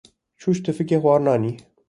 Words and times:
Çû 0.39 0.49
ji 0.55 0.61
tifikê 0.65 0.97
xwarin 1.03 1.27
anî. 1.35 1.51